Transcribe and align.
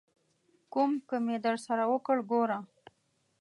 ک 0.73 0.75
و 0.79 0.83
م 0.89 0.91
ک 1.09 1.09
مې 1.25 1.37
درسره 1.45 1.83
وکړ، 1.91 2.17
ګوره! 2.31 2.59